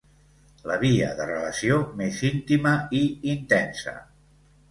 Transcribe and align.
La 0.69 0.75
via 0.83 1.09
de 1.19 1.25
relació 1.31 1.77
més 2.01 2.23
íntima 2.29 2.73
i 3.01 3.05
intensa. 3.37 3.97